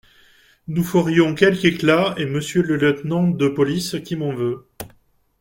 [0.67, 4.65] Nous ferions quelque éclat, et Monsieur le lieutenant de police qui m’en veut…